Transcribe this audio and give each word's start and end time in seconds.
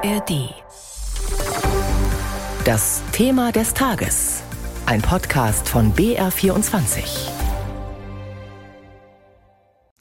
ARD. 0.00 0.54
Das 2.64 3.02
Thema 3.10 3.50
des 3.50 3.74
Tages. 3.74 4.44
Ein 4.86 5.02
Podcast 5.02 5.68
von 5.68 5.92
BR24. 5.92 7.30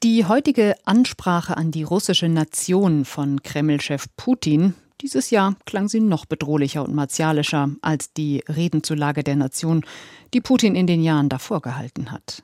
Die 0.03 0.25
heutige 0.25 0.75
Ansprache 0.85 1.57
an 1.57 1.71
die 1.71 1.81
russische 1.81 2.29
Nation 2.29 3.05
von 3.05 3.41
Kreml-Chef 3.41 4.05
Putin 4.17 4.75
dieses 5.01 5.31
Jahr 5.31 5.55
klang 5.65 5.87
sie 5.87 5.99
noch 5.99 6.25
bedrohlicher 6.25 6.83
und 6.83 6.93
martialischer 6.93 7.71
als 7.81 8.13
die 8.13 8.43
Reden 8.47 8.83
zur 8.83 8.97
Lage 8.97 9.23
der 9.23 9.35
Nation, 9.35 9.83
die 10.33 10.41
Putin 10.41 10.75
in 10.75 10.85
den 10.85 11.01
Jahren 11.01 11.29
davor 11.29 11.61
gehalten 11.61 12.11
hat. 12.11 12.43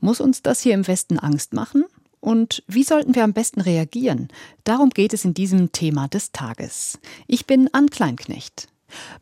Muss 0.00 0.20
uns 0.20 0.42
das 0.42 0.60
hier 0.60 0.74
im 0.74 0.88
Westen 0.88 1.20
Angst 1.20 1.52
machen? 1.52 1.84
Und 2.22 2.62
wie 2.68 2.84
sollten 2.84 3.16
wir 3.16 3.24
am 3.24 3.32
besten 3.32 3.60
reagieren? 3.60 4.28
Darum 4.62 4.90
geht 4.90 5.12
es 5.12 5.24
in 5.24 5.34
diesem 5.34 5.72
Thema 5.72 6.06
des 6.06 6.30
Tages. 6.30 7.00
Ich 7.26 7.46
bin 7.46 7.68
Ann 7.74 7.90
Kleinknecht. 7.90 8.68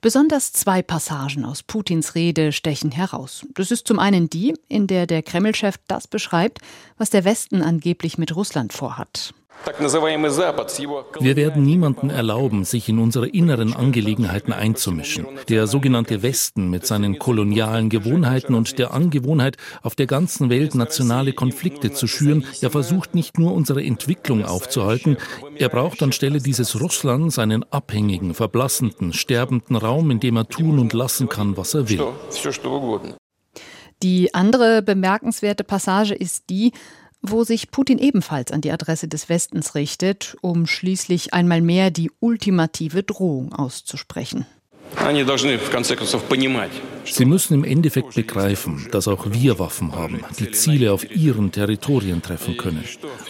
Besonders 0.02 0.52
zwei 0.52 0.82
Passagen 0.82 1.46
aus 1.46 1.62
Putins 1.62 2.14
Rede 2.14 2.52
stechen 2.52 2.90
heraus. 2.90 3.46
Das 3.54 3.70
ist 3.70 3.86
zum 3.86 3.98
einen 3.98 4.28
die, 4.28 4.54
in 4.68 4.86
der 4.86 5.06
der 5.06 5.22
Kremlchef 5.22 5.76
das 5.88 6.08
beschreibt, 6.08 6.58
was 6.98 7.08
der 7.08 7.24
Westen 7.24 7.62
angeblich 7.62 8.18
mit 8.18 8.36
Russland 8.36 8.74
vorhat. 8.74 9.32
Wir 9.66 11.36
werden 11.36 11.62
niemanden 11.62 12.10
erlauben, 12.10 12.64
sich 12.64 12.88
in 12.88 12.98
unsere 12.98 13.28
inneren 13.28 13.74
Angelegenheiten 13.74 14.52
einzumischen. 14.52 15.26
Der 15.48 15.66
sogenannte 15.66 16.22
Westen 16.22 16.70
mit 16.70 16.86
seinen 16.86 17.18
kolonialen 17.18 17.88
Gewohnheiten 17.88 18.54
und 18.54 18.78
der 18.78 18.92
Angewohnheit, 18.92 19.56
auf 19.82 19.94
der 19.94 20.06
ganzen 20.06 20.50
Welt 20.50 20.74
nationale 20.74 21.32
Konflikte 21.32 21.92
zu 21.92 22.06
schüren, 22.06 22.44
er 22.60 22.70
versucht 22.70 23.14
nicht 23.14 23.38
nur 23.38 23.52
unsere 23.52 23.82
Entwicklung 23.82 24.44
aufzuhalten, 24.44 25.16
er 25.56 25.68
braucht 25.68 26.02
anstelle 26.02 26.40
dieses 26.40 26.80
Russlands 26.80 27.38
einen 27.38 27.64
abhängigen, 27.70 28.34
verblassenden, 28.34 29.12
sterbenden 29.12 29.76
Raum, 29.76 30.10
in 30.10 30.20
dem 30.20 30.36
er 30.36 30.48
tun 30.48 30.78
und 30.78 30.92
lassen 30.92 31.28
kann, 31.28 31.56
was 31.56 31.74
er 31.74 31.88
will. 31.88 32.04
Die 34.02 34.32
andere 34.32 34.80
bemerkenswerte 34.80 35.62
Passage 35.62 36.14
ist 36.14 36.48
die, 36.48 36.72
wo 37.22 37.44
sich 37.44 37.70
Putin 37.70 37.98
ebenfalls 37.98 38.52
an 38.52 38.60
die 38.60 38.72
Adresse 38.72 39.08
des 39.08 39.28
Westens 39.28 39.74
richtet, 39.74 40.36
um 40.40 40.66
schließlich 40.66 41.34
einmal 41.34 41.60
mehr 41.60 41.90
die 41.90 42.10
ultimative 42.20 43.02
Drohung 43.02 43.52
auszusprechen. 43.52 44.46
Sie 47.04 47.24
müssen 47.24 47.54
im 47.54 47.64
Endeffekt 47.64 48.14
begreifen, 48.14 48.86
dass 48.92 49.08
auch 49.08 49.26
wir 49.30 49.58
Waffen 49.58 49.94
haben, 49.94 50.20
die 50.38 50.50
Ziele 50.52 50.92
auf 50.92 51.10
ihren 51.14 51.50
Territorien 51.50 52.22
treffen 52.22 52.56
können. 52.56 52.84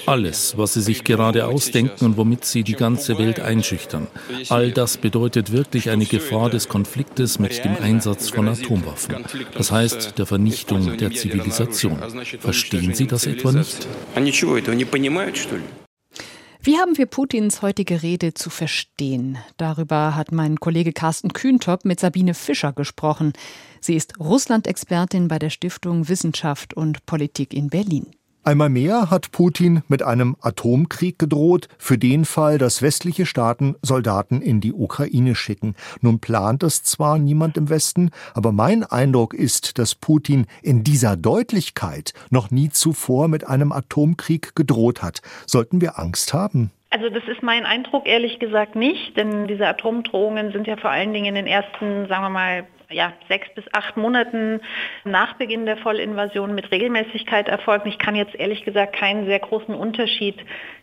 Alles, 0.07 0.57
was 0.57 0.75
sie 0.75 0.83
sich 0.83 1.05
gerade 1.05 1.47
ausdenken 1.47 2.05
und 2.05 2.17
womit 2.17 2.45
sie 2.45 2.63
die 2.63 2.75
ganze 2.75 3.19
Welt 3.19 3.41
einschüchtern, 3.41 4.09
all 4.49 4.73
das 4.73 4.97
bedeutet 4.97 5.53
wirklich 5.53 5.91
eine 5.91 6.07
Gefahr 6.07 6.51
des 6.51 6.69
Konfliktes 6.69 7.39
mit 7.39 7.65
dem 7.65 7.77
Einsatz 7.77 8.31
von 8.31 8.49
Atomwaffen. 8.49 9.17
Das 9.55 9.73
heißt 9.73 10.19
der 10.19 10.27
Vernichtung 10.27 10.97
der 10.97 11.13
Zivilisation. 11.13 11.99
Verstehen 12.41 12.95
Sie 12.95 13.07
das 13.07 13.27
etwa 13.27 13.53
nicht? 13.53 13.87
Wie 16.63 16.77
haben 16.77 16.99
wir 16.99 17.07
Putins 17.07 17.63
heutige 17.63 18.03
Rede 18.03 18.35
zu 18.35 18.51
verstehen? 18.51 19.39
Darüber 19.57 20.15
hat 20.15 20.31
mein 20.31 20.61
Kollege 20.61 20.93
Carsten 20.93 21.33
Kühntop 21.33 21.87
mit 21.87 22.01
Sabine 22.01 22.35
Fischer 22.35 22.75
gesprochen. 22.75 23.33
Sie 23.81 23.95
ist 23.95 24.21
Russland-Expertin 24.21 25.27
bei 25.29 25.39
der 25.39 25.49
Stiftung 25.49 26.11
Wissenschaft 26.11 26.75
und 26.75 27.07
Politik 27.07 27.55
in 27.55 27.71
Berlin. 27.71 28.15
Einmal 28.43 28.71
mehr 28.71 29.11
hat 29.11 29.33
Putin 29.33 29.83
mit 29.89 30.03
einem 30.03 30.35
Atomkrieg 30.41 31.19
gedroht, 31.19 31.69
für 31.77 31.99
den 31.99 32.25
Fall, 32.25 32.57
dass 32.57 32.81
westliche 32.81 33.27
Staaten 33.27 33.77
Soldaten 33.83 34.41
in 34.41 34.63
die 34.63 34.73
Ukraine 34.73 35.35
schicken. 35.35 35.75
Nun 36.01 36.21
plant 36.21 36.63
es 36.63 36.83
zwar 36.83 37.19
niemand 37.19 37.59
im 37.59 37.69
Westen, 37.69 38.11
aber 38.33 38.51
mein 38.51 38.83
Eindruck 38.83 39.35
ist, 39.35 39.79
dass 39.79 39.95
Putin 39.95 40.47
in 40.63 40.85
dieser 40.85 41.19
Deutlichkeit 41.19 42.15
noch 42.31 42.51
nie 42.51 42.71
zuvor 42.71 43.29
mit 43.29 43.47
einem 43.47 43.73
Atomkrieg 43.73 44.57
gedroht 44.57 45.03
hat. 45.03 45.21
Sollten 45.45 45.83
wir 45.83 45.99
Angst 45.99 46.33
haben? 46.33 46.71
Also 46.89 47.11
das 47.11 47.23
ist 47.29 47.43
mein 47.43 47.67
Eindruck 47.67 48.09
ehrlich 48.09 48.39
gesagt 48.39 48.75
nicht, 48.75 49.19
denn 49.19 49.49
diese 49.49 49.67
Atomdrohungen 49.67 50.51
sind 50.53 50.67
ja 50.67 50.79
vor 50.79 50.91
allen 50.91 51.13
Dingen 51.13 51.27
in 51.27 51.35
den 51.35 51.47
ersten, 51.47 52.09
sagen 52.09 52.25
wir 52.25 52.31
mal, 52.31 52.67
ja, 52.91 53.13
sechs 53.29 53.49
bis 53.55 53.65
acht 53.73 53.97
Monaten 53.97 54.61
nach 55.05 55.35
Beginn 55.35 55.67
der 55.67 55.77
Vollinvasion 55.77 56.55
mit 56.55 56.71
Regelmäßigkeit 56.71 57.49
erfolgt. 57.49 57.87
Ich 57.87 57.99
kann 57.99 58.17
jetzt 58.17 58.35
ehrlich 58.35 58.65
gesagt 58.65 58.95
keinen 58.95 59.27
sehr 59.27 59.39
großen 59.39 59.75
Unterschied 59.75 60.37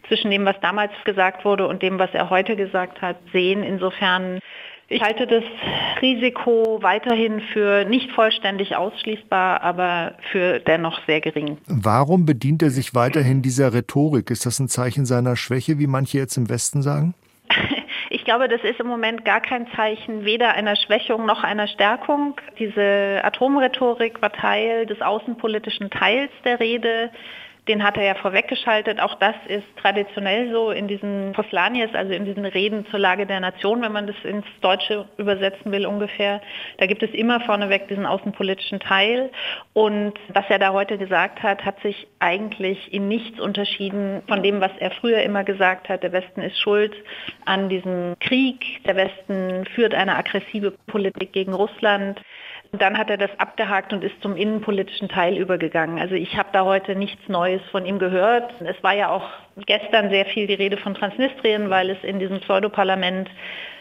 zwischen 0.07 0.31
dem, 0.31 0.45
was 0.45 0.59
damals 0.62 0.91
gesagt 1.03 1.44
wurde 1.44 1.68
und 1.68 1.81
dem, 1.81 2.00
was 2.00 2.13
er 2.13 2.29
heute 2.29 2.56
gesagt 2.56 3.01
hat, 3.01 3.18
sehen. 3.34 3.63
Insofern 3.63 4.40
ich 4.90 5.01
halte 5.01 5.28
das 5.28 5.44
Risiko 6.01 6.79
weiterhin 6.81 7.41
für 7.51 7.84
nicht 7.84 8.09
vollständig 8.12 8.78
ausschließbar, 8.78 9.62
aber 9.62 10.13
für 10.31 10.59
dennoch 10.59 11.01
sehr 11.06 11.19
gering. 11.19 11.57
Warum 11.68 12.25
bedient 12.25 12.63
er 12.63 12.69
sich 12.69 12.95
weiterhin 12.95 13.41
dieser 13.41 13.74
Rhetorik? 13.74 14.31
Ist 14.31 14.45
das 14.45 14.59
ein 14.59 14.69
Zeichen 14.69 15.06
seiner 15.06 15.35
Schwäche, 15.35 15.78
wie 15.78 15.88
manche 15.88 16.18
jetzt 16.18 16.38
im 16.38 16.50
Westen 16.50 16.81
sagen? 16.81 17.16
Ich 18.09 18.23
glaube, 18.23 18.47
das 18.47 18.62
ist 18.63 18.79
im 18.79 18.88
Moment 18.88 19.25
gar 19.25 19.41
kein 19.41 19.68
Zeichen 19.75 20.23
weder 20.23 20.53
einer 20.53 20.75
Schwächung 20.75 21.25
noch 21.25 21.44
einer 21.44 21.68
Stärkung. 21.68 22.40
Diese 22.57 23.22
Atomrhetorik 23.23 24.22
war 24.22 24.31
Teil 24.31 24.85
des 24.85 25.01
außenpolitischen 25.01 25.90
Teils 25.90 26.31
der 26.45 26.59
Rede 26.59 27.12
den 27.67 27.83
hat 27.83 27.97
er 27.97 28.03
ja 28.03 28.16
vorweggeschaltet. 28.16 29.00
Auch 29.00 29.16
das 29.16 29.35
ist 29.47 29.66
traditionell 29.81 30.51
so 30.51 30.72
in 30.72 30.88
diesen 30.88 31.33
Poslanies, 31.33 31.94
also 31.94 32.13
in 32.13 32.25
diesen 32.25 32.45
Reden 32.45 32.85
zur 32.88 33.00
Lage 33.00 33.25
der 33.25 33.39
Nation, 33.39 33.81
wenn 33.81 33.91
man 33.91 34.07
das 34.07 34.16
ins 34.23 34.45
Deutsche 34.61 35.05
übersetzen 35.17 35.72
will 35.72 35.85
ungefähr. 35.85 36.41
Da 36.77 36.85
gibt 36.85 37.03
es 37.03 37.11
immer 37.11 37.39
vorneweg 37.41 37.88
diesen 37.88 38.06
außenpolitischen 38.06 38.79
Teil. 38.79 39.29
Und 39.73 40.13
was 40.29 40.45
er 40.50 40.59
da 40.59 40.73
heute 40.73 40.97
gesagt 40.97 41.44
hat, 41.44 41.63
hat 41.66 41.79
sich 41.81 42.07
eigentlich 42.19 42.94
in 42.94 43.07
nichts 43.07 43.39
unterschieden 43.39 44.22
von 44.27 44.44
dem, 44.44 44.61
was 44.61 44.72
er 44.79 44.91
früher 44.91 45.22
immer 45.22 45.44
gesagt 45.44 45.89
hat. 45.89 46.03
Der 46.03 46.11
Westen 46.11 46.41
ist 46.41 46.59
schuld 46.59 46.95
an 47.45 47.69
diesem 47.69 48.16
Krieg. 48.19 48.83
Der 48.85 48.95
Westen 48.95 49.66
führt 49.75 49.94
eine 49.94 50.16
aggressive 50.16 50.72
Politik 50.88 51.33
gegen 51.33 51.53
Russland. 51.53 52.22
Dann 52.72 52.97
hat 52.97 53.09
er 53.09 53.17
das 53.17 53.31
abgehakt 53.39 53.94
und 53.94 54.03
ist 54.03 54.22
zum 54.22 54.35
innenpolitischen 54.35 55.09
Teil 55.09 55.38
übergegangen. 55.38 56.00
Also 56.00 56.16
ich 56.16 56.38
habe 56.38 56.50
da 56.51 56.66
heute 56.66 56.95
nichts 56.95 57.28
Neues 57.28 57.61
von 57.72 57.85
ihm 57.85 58.00
gehört. 58.00 58.53
Es 58.61 58.81
war 58.83 58.94
ja 58.94 59.09
auch 59.09 59.29
gestern 59.66 60.09
sehr 60.09 60.25
viel 60.25 60.47
die 60.47 60.53
Rede 60.53 60.78
von 60.78 60.94
Transnistrien, 60.94 61.69
weil 61.69 61.90
es 61.90 62.03
in 62.03 62.19
diesem 62.19 62.40
Pseudoparlament 62.41 63.29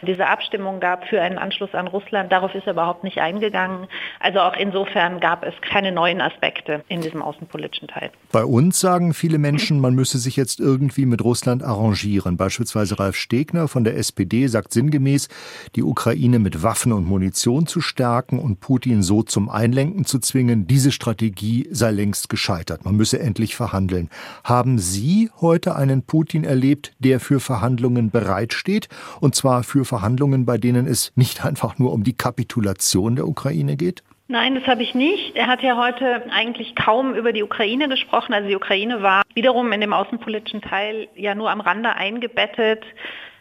diese 0.03 0.27
Abstimmung 0.27 0.81
gab 0.81 1.07
für 1.07 1.21
einen 1.21 1.39
Anschluss 1.39 1.75
an 1.75 1.87
Russland. 1.87 2.31
Darauf 2.31 2.55
ist 2.55 2.67
er 2.67 2.73
überhaupt 2.75 3.05
nicht 3.05 3.19
eingegangen. 3.19 3.87
Also 4.21 4.41
auch 4.41 4.55
insofern 4.57 5.21
gab 5.21 5.45
es 5.45 5.55
keine 5.61 5.93
neuen 5.93 6.21
Aspekte 6.21 6.85
in 6.89 7.01
diesem 7.01 7.23
außenpolitischen 7.23 7.89
Teil. 7.89 8.11
Bei 8.33 8.45
uns 8.45 8.81
sagen 8.81 9.15
viele 9.15 9.39
Menschen, 9.39 9.81
man 9.81 9.95
müsse 9.95 10.19
sich 10.19 10.37
jetzt 10.37 10.61
irgendwie 10.61 11.07
mit 11.07 11.23
Russland 11.23 11.63
arrangieren. 11.63 12.37
Beispielsweise 12.37 12.99
Ralf 12.99 13.17
Stegner 13.17 13.69
von 13.69 13.85
der 13.85 13.97
SPD 13.97 14.47
sagt 14.47 14.73
sinngemäß, 14.73 15.29
die 15.75 15.83
Ukraine 15.83 16.39
mit 16.39 16.63
Waffen 16.63 16.93
und 16.93 17.07
Munition 17.07 17.67
zu 17.67 17.81
stärken 17.81 18.39
und 18.39 18.61
Putin 18.61 19.03
so 19.03 19.23
zum 19.23 19.49
Einlenken 19.49 20.05
zu 20.05 20.19
zwingen. 20.19 20.67
Diese 20.67 20.93
Strategie 20.93 21.69
sei 21.71 21.91
längst 21.91 22.29
gescheitert. 22.29 22.85
Man 22.85 22.97
müsse 22.97 23.19
endlich 23.19 23.57
verhandeln. 23.57 24.11
Haben 24.45 24.79
Sie 24.79 25.31
heute 25.41 25.66
heute 25.67 25.77
einen 25.77 26.03
Putin 26.07 26.45
erlebt, 26.45 26.93
der 27.01 27.19
für 27.19 27.41
Verhandlungen 27.41 28.11
bereitsteht, 28.11 28.89
und 29.21 29.35
zwar 29.35 29.65
für 29.65 29.85
Verhandlungen, 29.85 30.47
bei 30.47 30.59
denen 30.59 30.87
es 30.87 31.13
nicht 31.17 31.45
einfach 31.45 31.79
nur 31.79 31.93
um 31.93 32.05
die 32.05 32.17
Kapitulation 32.17 33.17
der 33.17 33.27
Ukraine 33.27 33.77
geht? 33.77 34.05
Nein, 34.29 34.55
das 34.55 34.67
habe 34.67 34.83
ich 34.83 34.95
nicht. 34.95 35.37
Er 35.37 35.47
hat 35.47 35.63
ja 35.63 35.77
heute 35.77 36.23
eigentlich 36.31 36.75
kaum 36.75 37.15
über 37.15 37.33
die 37.33 37.43
Ukraine 37.43 37.89
gesprochen. 37.89 38.33
Also 38.33 38.49
die 38.49 38.57
Ukraine 38.57 39.03
war 39.03 39.23
wiederum 39.35 39.73
in 39.73 39.81
dem 39.81 39.93
außenpolitischen 39.93 40.63
Teil 40.63 41.09
ja 41.15 41.35
nur 41.35 41.51
am 41.51 41.61
Rande 41.61 41.95
eingebettet. 41.95 42.85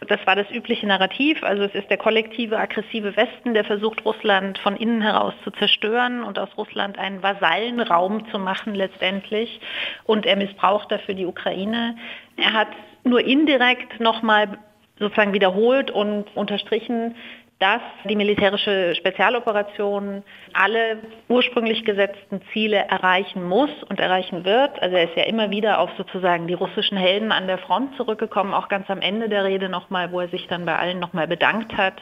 Das 0.08 0.24
war 0.26 0.36
das 0.36 0.50
übliche 0.50 0.86
Narrativ. 0.86 1.42
Also 1.42 1.62
es 1.62 1.74
ist 1.74 1.88
der 1.88 1.96
kollektive, 1.96 2.58
aggressive 2.58 3.16
Westen, 3.16 3.54
der 3.54 3.64
versucht, 3.64 4.04
Russland 4.04 4.58
von 4.58 4.76
innen 4.76 5.00
heraus 5.00 5.34
zu 5.42 5.50
zerstören 5.52 6.22
und 6.22 6.38
aus 6.38 6.50
Russland 6.56 6.98
einen 6.98 7.22
Vasallenraum 7.22 8.30
zu 8.30 8.38
machen 8.38 8.74
letztendlich. 8.74 9.60
Und 10.04 10.26
er 10.26 10.36
missbraucht 10.36 10.92
dafür 10.92 11.14
die 11.14 11.26
Ukraine. 11.26 11.96
Er 12.36 12.52
hat 12.52 12.68
nur 13.04 13.24
indirekt 13.24 13.98
nochmal 13.98 14.58
sozusagen 14.98 15.32
wiederholt 15.32 15.90
und 15.90 16.24
unterstrichen, 16.34 17.14
dass 17.58 17.80
die 18.04 18.16
militärische 18.16 18.94
Spezialoperation 18.96 20.22
alle 20.52 20.98
ursprünglich 21.28 21.84
gesetzten 21.84 22.42
Ziele 22.52 22.76
erreichen 22.76 23.42
muss 23.42 23.70
und 23.88 23.98
erreichen 23.98 24.44
wird. 24.44 24.80
Also 24.82 24.96
er 24.96 25.04
ist 25.04 25.16
ja 25.16 25.24
immer 25.24 25.50
wieder 25.50 25.78
auf 25.80 25.90
sozusagen 25.96 26.46
die 26.46 26.54
russischen 26.54 26.98
Helden 26.98 27.32
an 27.32 27.46
der 27.46 27.58
Front 27.58 27.96
zurückgekommen, 27.96 28.52
auch 28.52 28.68
ganz 28.68 28.90
am 28.90 29.00
Ende 29.00 29.30
der 29.30 29.44
Rede 29.44 29.70
nochmal, 29.70 30.12
wo 30.12 30.20
er 30.20 30.28
sich 30.28 30.46
dann 30.48 30.66
bei 30.66 30.76
allen 30.76 30.98
nochmal 30.98 31.26
bedankt 31.26 31.76
hat 31.76 31.94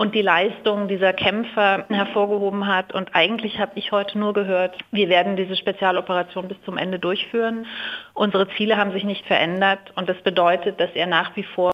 und 0.00 0.14
die 0.14 0.22
Leistung 0.22 0.88
dieser 0.88 1.12
Kämpfer 1.12 1.84
hervorgehoben 1.90 2.66
hat. 2.66 2.94
Und 2.94 3.14
eigentlich 3.14 3.58
habe 3.58 3.72
ich 3.74 3.92
heute 3.92 4.18
nur 4.18 4.32
gehört, 4.32 4.78
wir 4.92 5.10
werden 5.10 5.36
diese 5.36 5.56
Spezialoperation 5.56 6.48
bis 6.48 6.56
zum 6.64 6.78
Ende 6.78 6.98
durchführen. 6.98 7.66
Unsere 8.14 8.48
Ziele 8.56 8.78
haben 8.78 8.92
sich 8.92 9.04
nicht 9.04 9.26
verändert 9.26 9.92
und 9.96 10.08
das 10.08 10.16
bedeutet, 10.22 10.80
dass 10.80 10.88
er 10.94 11.06
nach 11.06 11.36
wie 11.36 11.42
vor 11.42 11.72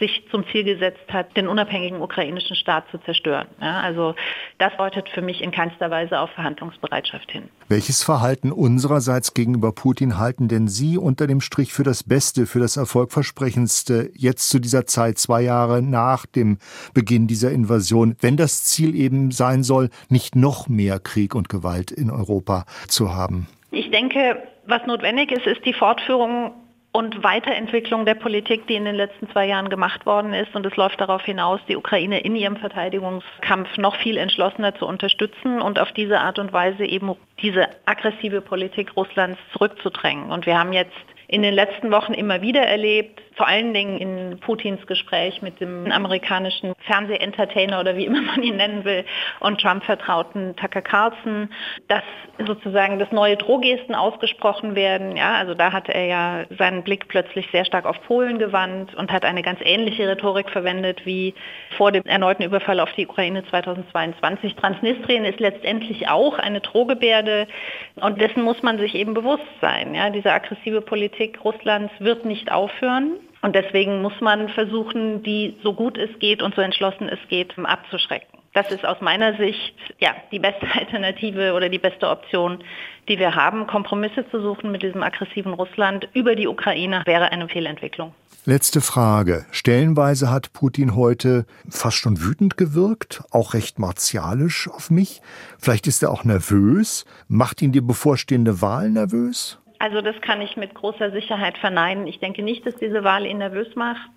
sich 0.00 0.24
zum 0.32 0.44
Ziel 0.48 0.64
gesetzt 0.64 1.12
hat, 1.12 1.36
den 1.36 1.46
unabhängigen 1.46 2.02
ukrainischen 2.02 2.56
Staat 2.56 2.90
zu 2.90 2.98
zerstören. 2.98 3.46
Ja, 3.60 3.78
also 3.78 4.16
das 4.58 4.76
deutet 4.76 5.08
für 5.08 5.22
mich 5.22 5.40
in 5.40 5.52
keinster 5.52 5.92
Weise 5.92 6.18
auf 6.18 6.30
Verhandlungsbereitschaft 6.30 7.30
hin. 7.30 7.50
Welches 7.70 8.02
Verhalten 8.02 8.50
unsererseits 8.50 9.32
gegenüber 9.32 9.70
Putin 9.70 10.18
halten 10.18 10.48
denn 10.48 10.66
Sie 10.66 10.98
unter 10.98 11.28
dem 11.28 11.40
Strich 11.40 11.72
für 11.72 11.84
das 11.84 12.02
Beste, 12.02 12.46
für 12.46 12.58
das 12.58 12.76
Erfolgversprechendste 12.76 14.10
jetzt 14.12 14.50
zu 14.50 14.58
dieser 14.58 14.86
Zeit, 14.86 15.18
zwei 15.18 15.42
Jahre 15.42 15.80
nach 15.80 16.26
dem 16.26 16.58
Beginn 16.94 17.28
dieser 17.28 17.52
Invasion, 17.52 18.16
wenn 18.20 18.36
das 18.36 18.64
Ziel 18.64 18.96
eben 18.96 19.30
sein 19.30 19.62
soll, 19.62 19.90
nicht 20.08 20.34
noch 20.34 20.68
mehr 20.68 20.98
Krieg 20.98 21.36
und 21.36 21.48
Gewalt 21.48 21.92
in 21.92 22.10
Europa 22.10 22.64
zu 22.88 23.14
haben? 23.14 23.46
Ich 23.70 23.88
denke, 23.92 24.42
was 24.66 24.84
notwendig 24.88 25.30
ist, 25.30 25.46
ist 25.46 25.64
die 25.64 25.72
Fortführung 25.72 26.50
und 26.92 27.22
Weiterentwicklung 27.22 28.04
der 28.04 28.16
Politik, 28.16 28.66
die 28.66 28.74
in 28.74 28.84
den 28.84 28.96
letzten 28.96 29.28
zwei 29.30 29.46
Jahren 29.46 29.68
gemacht 29.68 30.06
worden 30.06 30.34
ist. 30.34 30.54
Und 30.56 30.66
es 30.66 30.74
läuft 30.76 31.00
darauf 31.00 31.22
hinaus, 31.24 31.60
die 31.68 31.76
Ukraine 31.76 32.20
in 32.20 32.34
ihrem 32.34 32.56
Verteidigungskampf 32.56 33.76
noch 33.76 33.94
viel 33.96 34.16
entschlossener 34.16 34.74
zu 34.74 34.86
unterstützen 34.86 35.60
und 35.60 35.78
auf 35.78 35.92
diese 35.92 36.18
Art 36.18 36.38
und 36.38 36.52
Weise 36.52 36.84
eben 36.84 37.14
diese 37.40 37.68
aggressive 37.86 38.40
Politik 38.40 38.96
Russlands 38.96 39.38
zurückzudrängen. 39.52 40.32
Und 40.32 40.46
wir 40.46 40.58
haben 40.58 40.72
jetzt 40.72 40.96
in 41.28 41.42
den 41.42 41.54
letzten 41.54 41.92
Wochen 41.92 42.12
immer 42.12 42.42
wieder 42.42 42.62
erlebt, 42.62 43.22
vor 43.40 43.48
allen 43.48 43.72
Dingen 43.72 43.96
in 43.96 44.38
Putins 44.40 44.86
Gespräch 44.86 45.40
mit 45.40 45.62
dem 45.62 45.90
amerikanischen 45.90 46.74
Fernsehentertainer 46.80 47.80
oder 47.80 47.96
wie 47.96 48.04
immer 48.04 48.20
man 48.20 48.42
ihn 48.42 48.56
nennen 48.56 48.84
will 48.84 49.06
und 49.40 49.58
Trump-Vertrauten 49.62 50.56
Tucker 50.56 50.82
Carlson, 50.82 51.48
dass 51.88 52.02
sozusagen 52.46 52.98
das 52.98 53.10
neue 53.12 53.38
Drohgesten 53.38 53.94
ausgesprochen 53.94 54.74
werden. 54.74 55.16
Ja, 55.16 55.36
also 55.36 55.54
da 55.54 55.72
hatte 55.72 55.94
er 55.94 56.04
ja 56.04 56.44
seinen 56.58 56.82
Blick 56.82 57.08
plötzlich 57.08 57.48
sehr 57.50 57.64
stark 57.64 57.86
auf 57.86 58.02
Polen 58.02 58.38
gewandt 58.38 58.94
und 58.94 59.10
hat 59.10 59.24
eine 59.24 59.40
ganz 59.40 59.60
ähnliche 59.62 60.06
Rhetorik 60.06 60.50
verwendet 60.50 61.06
wie 61.06 61.32
vor 61.78 61.92
dem 61.92 62.04
erneuten 62.04 62.42
Überfall 62.42 62.78
auf 62.78 62.92
die 62.92 63.06
Ukraine 63.06 63.42
2022. 63.48 64.54
Transnistrien 64.54 65.24
ist 65.24 65.40
letztendlich 65.40 66.10
auch 66.10 66.38
eine 66.38 66.60
Drohgebärde 66.60 67.46
und 67.94 68.20
dessen 68.20 68.42
muss 68.42 68.62
man 68.62 68.78
sich 68.78 68.94
eben 68.94 69.14
bewusst 69.14 69.48
sein. 69.62 69.94
Ja, 69.94 70.10
diese 70.10 70.30
aggressive 70.30 70.82
Politik 70.82 71.42
Russlands 71.42 71.94
wird 72.00 72.26
nicht 72.26 72.52
aufhören. 72.52 73.12
Und 73.42 73.54
deswegen 73.54 74.02
muss 74.02 74.20
man 74.20 74.48
versuchen, 74.50 75.22
die 75.22 75.56
so 75.62 75.72
gut 75.72 75.96
es 75.96 76.10
geht 76.18 76.42
und 76.42 76.54
so 76.54 76.60
entschlossen 76.60 77.08
es 77.08 77.18
geht 77.28 77.58
abzuschrecken. 77.58 78.38
Das 78.52 78.70
ist 78.72 78.84
aus 78.84 79.00
meiner 79.00 79.36
Sicht 79.36 79.76
ja, 80.00 80.10
die 80.32 80.40
beste 80.40 80.66
Alternative 80.78 81.54
oder 81.54 81.68
die 81.68 81.78
beste 81.78 82.08
Option, 82.08 82.62
die 83.08 83.18
wir 83.18 83.34
haben. 83.34 83.66
Kompromisse 83.66 84.28
zu 84.30 84.40
suchen 84.42 84.72
mit 84.72 84.82
diesem 84.82 85.02
aggressiven 85.02 85.54
Russland 85.54 86.08
über 86.14 86.34
die 86.34 86.48
Ukraine 86.48 87.02
wäre 87.06 87.30
eine 87.32 87.48
Fehlentwicklung. 87.48 88.12
Letzte 88.46 88.80
Frage. 88.80 89.44
Stellenweise 89.50 90.30
hat 90.30 90.54
Putin 90.54 90.96
heute 90.96 91.44
fast 91.68 91.98
schon 91.98 92.22
wütend 92.22 92.56
gewirkt, 92.56 93.22
auch 93.30 93.52
recht 93.52 93.78
martialisch 93.78 94.68
auf 94.68 94.90
mich. 94.90 95.20
Vielleicht 95.58 95.86
ist 95.86 96.02
er 96.02 96.10
auch 96.10 96.24
nervös. 96.24 97.04
Macht 97.28 97.60
ihn 97.60 97.70
die 97.70 97.82
bevorstehende 97.82 98.62
Wahl 98.62 98.88
nervös? 98.88 99.59
Also 99.80 100.02
das 100.02 100.20
kann 100.20 100.42
ich 100.42 100.58
mit 100.58 100.74
großer 100.74 101.10
Sicherheit 101.10 101.56
verneinen. 101.56 102.06
Ich 102.06 102.20
denke 102.20 102.42
nicht, 102.42 102.66
dass 102.66 102.76
diese 102.76 103.02
Wahl 103.02 103.24
ihn 103.24 103.38
nervös 103.38 103.74
macht. 103.76 104.10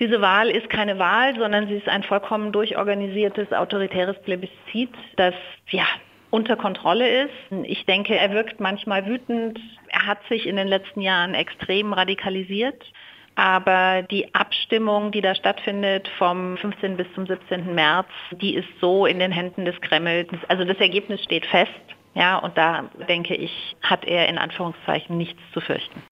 Diese 0.00 0.22
Wahl 0.22 0.48
ist 0.48 0.70
keine 0.70 0.98
Wahl, 0.98 1.36
sondern 1.38 1.68
sie 1.68 1.74
ist 1.74 1.88
ein 1.88 2.02
vollkommen 2.02 2.52
durchorganisiertes 2.52 3.52
autoritäres 3.52 4.20
Plebiszit, 4.22 4.90
das 5.16 5.34
ja 5.70 5.84
unter 6.30 6.56
Kontrolle 6.56 7.24
ist. 7.24 7.64
Ich 7.64 7.84
denke, 7.84 8.16
er 8.16 8.32
wirkt 8.32 8.60
manchmal 8.60 9.06
wütend. 9.06 9.60
Er 9.88 10.06
hat 10.06 10.18
sich 10.30 10.46
in 10.46 10.56
den 10.56 10.68
letzten 10.68 11.02
Jahren 11.02 11.34
extrem 11.34 11.92
radikalisiert. 11.92 12.82
Aber 13.36 14.02
die 14.10 14.34
Abstimmung, 14.34 15.12
die 15.12 15.20
da 15.20 15.34
stattfindet 15.34 16.08
vom 16.16 16.56
15. 16.56 16.96
bis 16.96 17.12
zum 17.14 17.26
17. 17.26 17.74
März, 17.74 18.08
die 18.32 18.54
ist 18.54 18.68
so 18.80 19.04
in 19.04 19.18
den 19.18 19.32
Händen 19.32 19.66
des 19.66 19.78
Kremls. 19.82 20.28
Also 20.48 20.64
das 20.64 20.78
Ergebnis 20.78 21.22
steht 21.22 21.44
fest. 21.44 21.93
Ja, 22.14 22.38
und 22.38 22.56
da 22.56 22.84
denke 23.08 23.34
ich, 23.34 23.76
hat 23.82 24.04
er 24.04 24.28
in 24.28 24.38
Anführungszeichen 24.38 25.16
nichts 25.16 25.40
zu 25.52 25.60
fürchten. 25.60 26.02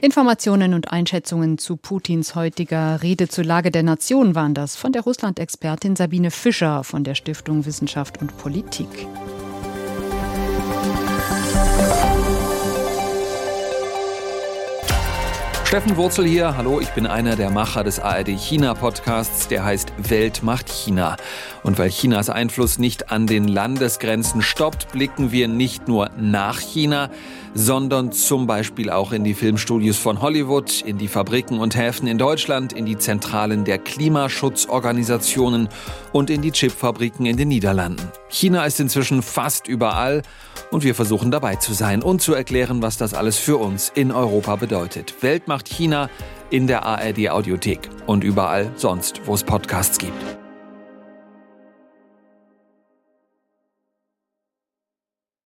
Informationen 0.00 0.74
und 0.74 0.92
Einschätzungen 0.92 1.58
zu 1.58 1.76
Putins 1.76 2.34
heutiger 2.34 3.02
Rede 3.02 3.28
zur 3.28 3.44
Lage 3.44 3.70
der 3.70 3.82
Nation 3.82 4.34
waren 4.34 4.54
das 4.54 4.76
von 4.76 4.92
der 4.92 5.02
Russland-Expertin 5.02 5.96
Sabine 5.96 6.30
Fischer 6.30 6.84
von 6.84 7.02
der 7.02 7.14
Stiftung 7.14 7.66
Wissenschaft 7.66 8.20
und 8.20 8.36
Politik. 8.38 8.88
Steffen 15.68 15.98
Wurzel 15.98 16.24
hier. 16.24 16.56
Hallo, 16.56 16.80
ich 16.80 16.88
bin 16.92 17.06
einer 17.06 17.36
der 17.36 17.50
Macher 17.50 17.84
des 17.84 18.00
ARD 18.00 18.28
China 18.28 18.72
Podcasts, 18.72 19.48
der 19.48 19.66
heißt 19.66 19.92
Welt 20.08 20.42
macht 20.42 20.70
China. 20.70 21.18
Und 21.62 21.78
weil 21.78 21.90
Chinas 21.90 22.30
Einfluss 22.30 22.78
nicht 22.78 23.12
an 23.12 23.26
den 23.26 23.46
Landesgrenzen 23.46 24.40
stoppt, 24.40 24.90
blicken 24.92 25.30
wir 25.30 25.46
nicht 25.46 25.86
nur 25.86 26.08
nach 26.16 26.58
China, 26.58 27.10
sondern 27.52 28.12
zum 28.12 28.46
Beispiel 28.46 28.88
auch 28.88 29.12
in 29.12 29.24
die 29.24 29.34
Filmstudios 29.34 29.98
von 29.98 30.22
Hollywood, 30.22 30.80
in 30.80 30.96
die 30.96 31.06
Fabriken 31.06 31.60
und 31.60 31.76
Häfen 31.76 32.08
in 32.08 32.16
Deutschland, 32.16 32.72
in 32.72 32.86
die 32.86 32.96
Zentralen 32.96 33.66
der 33.66 33.76
Klimaschutzorganisationen 33.76 35.68
und 36.12 36.30
in 36.30 36.40
die 36.40 36.52
Chipfabriken 36.52 37.26
in 37.26 37.36
den 37.36 37.48
Niederlanden. 37.48 38.10
China 38.30 38.64
ist 38.64 38.80
inzwischen 38.80 39.20
fast 39.20 39.68
überall 39.68 40.22
und 40.70 40.84
wir 40.84 40.94
versuchen 40.94 41.30
dabei 41.30 41.56
zu 41.56 41.72
sein 41.72 42.02
und 42.02 42.22
zu 42.22 42.34
erklären, 42.34 42.82
was 42.82 42.96
das 42.96 43.14
alles 43.14 43.38
für 43.38 43.56
uns 43.56 43.90
in 43.94 44.12
Europa 44.12 44.56
bedeutet. 44.56 45.22
Welt 45.22 45.48
macht 45.48 45.68
China 45.68 46.08
in 46.50 46.66
der 46.66 46.84
ARD 46.84 47.30
Audiothek 47.30 47.88
und 48.06 48.24
überall 48.24 48.70
sonst, 48.76 49.22
wo 49.26 49.34
es 49.34 49.44
Podcasts 49.44 49.98
gibt. 49.98 50.37